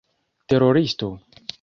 [0.47, 1.21] teroristo